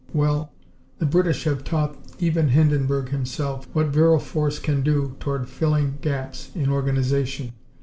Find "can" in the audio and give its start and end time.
4.57-4.81